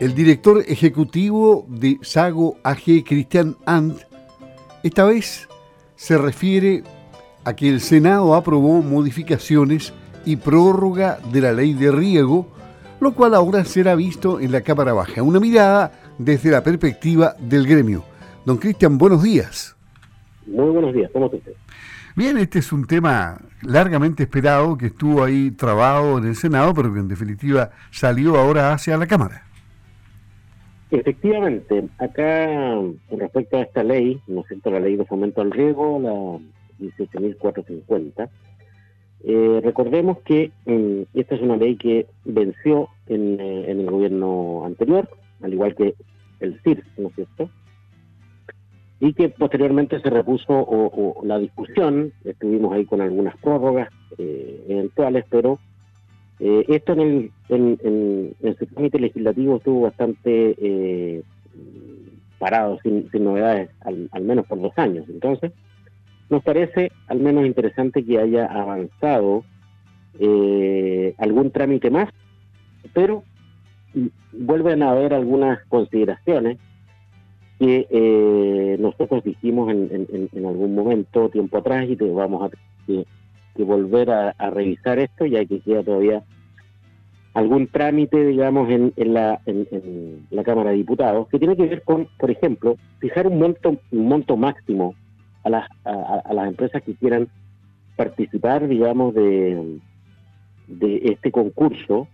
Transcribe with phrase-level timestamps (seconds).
[0.00, 3.98] El director ejecutivo de Sago AG, Cristian Ant,
[4.84, 5.48] esta vez
[5.96, 6.84] se refiere
[7.44, 9.92] a que el Senado aprobó modificaciones
[10.24, 12.46] y prórroga de la ley de riego,
[13.00, 15.22] lo cual ahora será visto en la Cámara Baja.
[15.22, 18.04] Una mirada desde la perspectiva del gremio.
[18.44, 19.76] Don Cristian, buenos días.
[20.46, 21.52] Muy buenos días, ¿cómo está usted?
[22.16, 26.92] Bien, este es un tema largamente esperado que estuvo ahí trabado en el Senado, pero
[26.92, 29.44] que en definitiva salió ahora hacia la Cámara.
[30.90, 32.80] Efectivamente, acá
[33.10, 38.28] respecto a esta ley, ¿no es cierto?, la ley de fomento al riego, la 18.450,
[39.24, 44.64] eh, recordemos que mm, esta es una ley que venció en, eh, en, el gobierno
[44.64, 45.08] anterior,
[45.42, 45.94] al igual que
[46.40, 47.50] el CIR, ¿no es cierto?
[49.00, 55.24] Y que posteriormente se repuso o, la discusión, estuvimos ahí con algunas prórrogas eh, eventuales,
[55.30, 55.60] pero
[56.40, 61.22] eh, esto en, el, en, en, su trámite legislativo estuvo bastante eh,
[62.38, 65.04] parado, sin, novedades, al, menos por dos años.
[65.08, 65.52] Entonces,
[66.30, 69.44] nos parece al menos interesante que haya avanzado
[70.20, 72.08] eh, algún trámite más,
[72.92, 73.24] pero
[74.32, 76.58] vuelven a haber algunas consideraciones
[77.58, 82.50] que nosotros dijimos en, en, algún momento, tiempo atrás, y que vamos a
[83.58, 86.22] que volver a, revisar esto, ya que queda todavía
[87.34, 92.08] algún trámite, digamos, en, la, en, la Cámara de Diputados, que tiene que ver con,
[92.18, 94.94] por ejemplo, fijar un monto, un monto máximo
[95.42, 97.28] a las, a, las empresas que quieran
[97.96, 99.80] participar, digamos, de,
[100.68, 102.06] de este concurso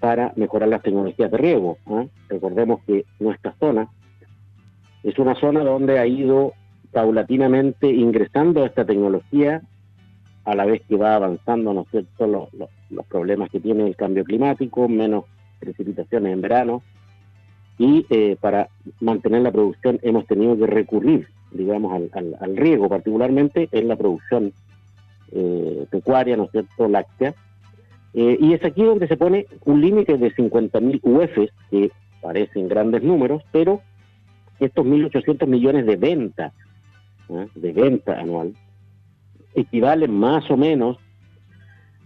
[0.00, 1.78] para mejorar las tecnologías de riego.
[2.28, 3.88] Recordemos que nuestra zona
[5.02, 6.52] es una zona donde ha ido
[6.92, 9.62] paulatinamente ingresando esta tecnología
[10.44, 12.48] a la vez que va avanzando, ¿no es los,
[13.08, 15.24] problemas que tiene el cambio climático, menos
[15.60, 16.82] precipitaciones en verano,
[17.78, 18.68] y eh, para
[19.00, 24.52] mantener la producción hemos tenido que recurrir, digamos, al, al, riego, particularmente en la producción
[25.30, 27.34] eh, pecuaria, ¿no es cierto?, láctea,
[28.14, 31.90] eh, y es aquí donde se pone un límite de 50.000 UFs, que
[32.20, 33.80] parecen grandes números, pero
[34.60, 36.52] estos 1.800 millones de venta,
[37.54, 38.54] de venta anual,
[39.54, 40.98] equivalen más o menos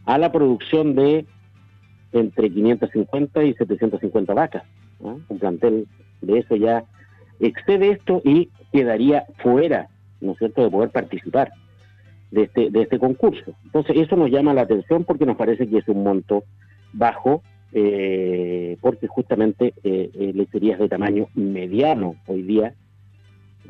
[0.05, 1.27] a la producción de
[2.13, 4.63] entre 550 y 750 vacas.
[5.01, 5.87] Un plantel
[6.23, 6.85] de eso ya
[7.41, 9.89] excede esto y quedaría fuera,
[10.21, 11.51] ¿no es cierto?, de poder participar
[12.31, 13.55] de este, de este concurso.
[13.65, 16.45] Entonces, eso nos llama la atención porque nos parece que es un monto
[16.93, 17.43] bajo,
[17.73, 22.75] eh, porque justamente eh, eh, lecherías de tamaño mediano hoy día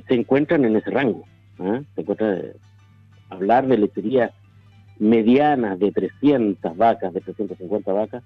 [0.07, 1.25] se encuentran en ese rango.
[1.57, 2.43] Se encuentran
[3.31, 4.33] hablar de lecherías
[4.99, 8.23] medianas de 300 vacas, de 350 vacas,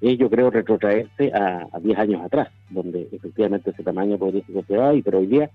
[0.00, 4.96] es yo creo retrotraerse a, 10 años atrás, donde efectivamente ese tamaño podría ser considerado,
[5.04, 5.50] pero hoy día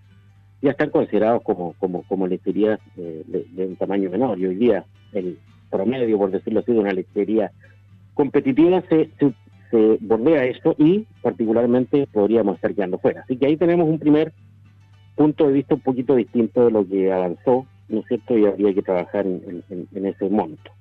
[0.64, 4.40] ya están considerados como, como, como lecherías eh, de, un tamaño menor.
[4.40, 5.38] Y hoy día el
[5.70, 7.52] promedio, por decirlo así, de una lechería
[8.16, 9.34] competitiva se, se,
[9.70, 13.22] se bordea esto y particularmente podríamos estar quedando fuera.
[13.22, 14.34] Así que ahí tenemos un primer
[15.16, 18.38] punto de vista un poquito distinto de lo que avanzó ¿no es cierto?
[18.38, 19.64] Y habría que trabajar en,
[19.94, 20.72] ese monto.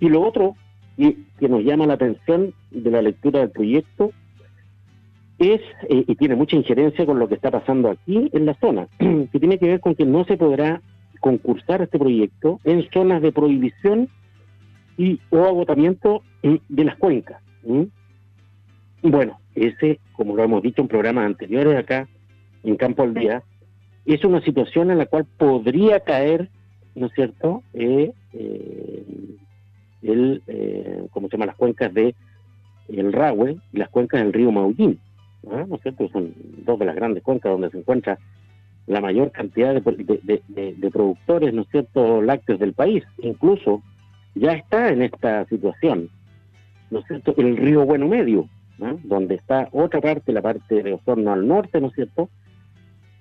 [0.00, 0.56] Y lo otro
[0.96, 4.12] y, que nos llama la atención de la lectura del proyecto
[5.42, 8.88] es, eh, y tiene mucha injerencia con lo que está pasando aquí en la zona,
[8.98, 10.80] que tiene que ver con que no se podrá
[11.20, 14.08] concursar este proyecto en zonas de prohibición
[14.96, 17.40] y o agotamiento de las cuencas.
[19.02, 22.08] Bueno, ese, como lo hemos dicho en programas anteriores acá
[22.64, 23.42] en Campo al Día,
[24.04, 26.48] es una situación en la cual podría caer,
[26.94, 29.04] ¿no es cierto?, eh, eh,
[30.02, 32.14] el, eh, ¿cómo se llama?, las cuencas de
[32.88, 34.98] el Rahue y las cuencas del río Maullín,
[35.42, 35.74] ¿no?
[35.74, 38.18] es cierto?, son dos de las grandes cuencas donde se encuentra
[38.86, 43.04] la mayor cantidad de, productores, ¿no es cierto?, lácteos del país.
[43.18, 43.82] Incluso
[44.34, 46.10] ya está en esta situación,
[46.90, 48.48] ¿no es cierto?, el río Bueno Medio,
[49.04, 52.28] donde está otra parte, la parte de Osorno al norte, ¿no es cierto?,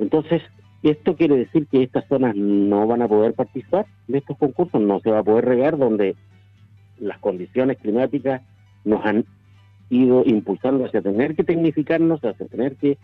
[0.02, 0.42] entonces,
[0.82, 5.00] esto quiere decir que estas zonas no van a poder participar de estos concursos, no
[5.00, 6.16] se va a poder regar donde
[6.98, 8.42] las condiciones climáticas
[8.84, 9.26] nos han
[9.92, 12.98] ido impulsando hacia tener que tecnificarnos, hacia tener que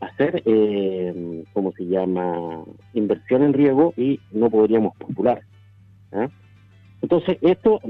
[0.00, 2.64] hacer, eh, ¿cómo se llama?,
[2.94, 5.42] inversión en riego y no podríamos popular.
[6.12, 6.28] ¿ah?
[7.02, 7.80] Entonces, esto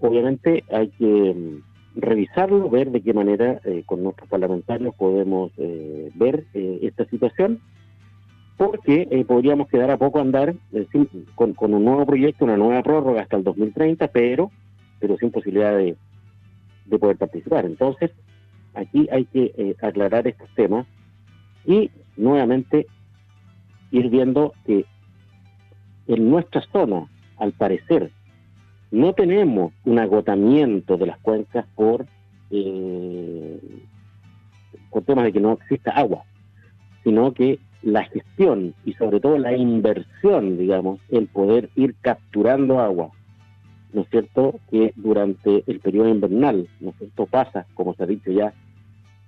[0.00, 6.10] obviamente hay que mm, revisarlo, ver de qué manera eh, con nuestros parlamentarios podemos eh,
[6.14, 7.60] ver eh, esta situación
[8.56, 10.54] porque eh, podríamos quedar a poco andar
[11.34, 14.50] con, un nuevo proyecto, una nueva prórroga hasta el 2030, pero,
[15.00, 15.96] pero sin posibilidad de,
[16.86, 17.64] de poder participar.
[17.64, 18.10] Entonces,
[18.74, 20.86] aquí hay que eh, aclarar estos temas
[21.64, 22.86] y nuevamente
[23.90, 24.84] ir viendo que
[26.06, 27.08] en nuestra zona,
[27.38, 28.10] al parecer,
[28.90, 32.06] no tenemos un agotamiento de las cuencas por,
[32.50, 33.58] eh,
[34.90, 36.24] por temas de que no exista agua,
[37.04, 43.10] sino que la gestión y sobre todo la inversión, digamos, el poder ir capturando agua,
[43.92, 48.06] ¿no es cierto?, que durante el periodo invernal, ¿no es cierto?, pasa, como se ha
[48.06, 48.52] dicho ya,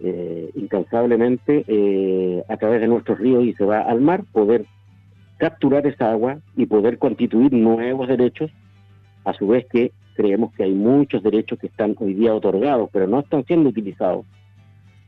[0.00, 4.66] eh, incansablemente eh, a través de nuestros ríos y se va al mar, poder
[5.37, 8.50] capturar esa agua y poder constituir nuevos derechos,
[9.25, 13.06] a su vez que creemos que hay muchos derechos que están hoy día otorgados, pero
[13.06, 14.25] no están siendo utilizados.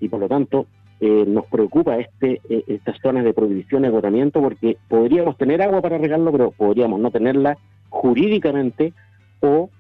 [0.01, 0.67] Y por lo tanto,
[1.01, 5.83] eh, nos preocupa este eh, estas zonas de prohibición y agotamiento porque podríamos tener agua
[5.83, 7.59] para regarlo, pero podríamos no tenerla
[7.91, 8.95] jurídicamente
[9.41, 9.71] o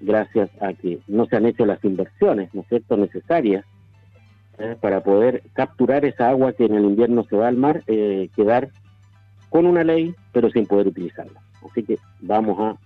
[0.00, 3.64] gracias a que no se han hecho las inversiones, ¿no es cierto?, necesarias
[4.58, 8.70] eh, para poder capturar esa agua que en el invierno se va al mar, quedar
[9.54, 11.40] con una ley, pero sin poder utilizarla.
[11.70, 12.76] Así que vamos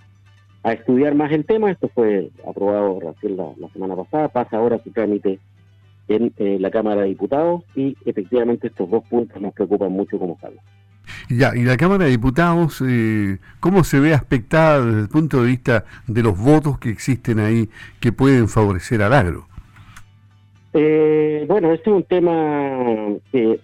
[0.62, 1.70] a, estudiar más el tema.
[1.70, 5.38] Esto fue aprobado recién la, semana pasada, pasa ahora su trámite
[6.08, 10.38] en eh, la Cámara de Diputados y efectivamente estos dos puntos nos preocupan mucho como
[10.40, 10.60] salvo.
[11.30, 15.48] Ya, y la Cámara de Diputados, eh, ¿cómo se ve aspectada desde el punto de
[15.48, 17.68] vista de los votos que existen ahí
[18.00, 19.46] que pueden favorecer al agro?
[20.72, 23.60] Eh, bueno, este es un tema que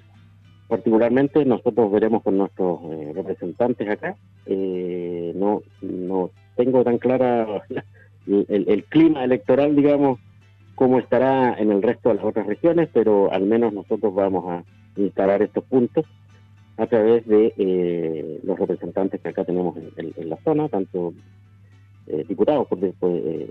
[0.68, 4.16] particularmente nosotros veremos con nuestros eh, representantes acá.
[4.46, 7.46] Eh, no, no tengo tan clara
[8.26, 10.18] el, clima electoral, digamos,
[10.74, 14.64] cómo estará en el resto de las otras regiones, pero al menos nosotros vamos a
[15.00, 16.04] instalar estos puntos
[16.76, 21.14] a través de eh, los representantes que acá tenemos en, la zona, tanto
[22.28, 22.78] diputados, por,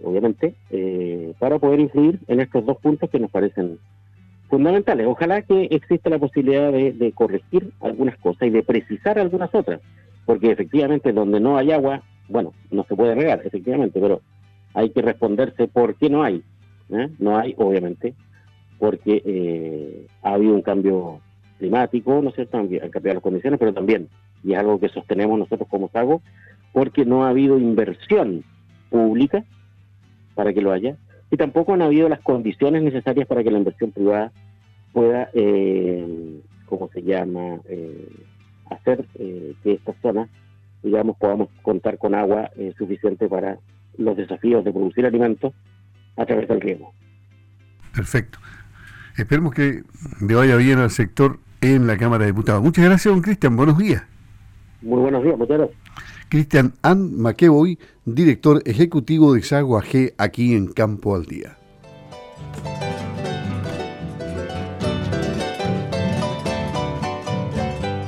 [0.04, 0.54] obviamente,
[1.40, 3.80] para poder influir en estos dos puntos que nos parecen
[4.54, 5.08] fundamentales.
[5.08, 9.81] Ojalá que exista la posibilidad de, corregir algunas cosas y de precisar algunas otras,
[10.28, 14.22] porque efectivamente donde no hay agua, bueno, no se puede regar, efectivamente, pero
[14.76, 16.44] hay que responderse por qué no hay.
[16.92, 17.10] ¿eh?
[17.18, 18.14] No hay, obviamente,
[18.78, 21.19] porque eh, ha habido un cambio
[21.63, 22.57] climático, ¿no es cierto?
[22.57, 24.10] Han, cambiado las condiciones, pero también,
[24.44, 26.21] y es algo que sostenemos nosotros como SAGO,
[26.74, 28.44] porque no ha habido inversión
[28.89, 29.45] pública
[30.36, 30.98] para que lo haya,
[31.31, 34.33] y tampoco han habido las condiciones necesarias para que la inversión privada
[34.92, 38.09] pueda, eh, ¿cómo se llama?, eh,
[38.69, 40.27] hacer eh, que esta zona,
[40.81, 43.57] digamos, podamos contar con agua eh, suficiente para
[43.98, 45.54] los desafíos de producir alimentos
[46.18, 46.92] a través del riego.
[47.94, 48.39] Perfecto.
[49.18, 49.83] Esperemos que
[50.27, 52.62] le vaya bien al sector en la Cámara de Diputados.
[52.62, 53.56] Muchas gracias, don Cristian.
[53.56, 54.04] Buenos días.
[54.81, 55.80] Muy buenos días, muchas gracias.
[56.27, 61.57] Cristian Ann McEvoy, director ejecutivo de Sagua G aquí en Campo al Día.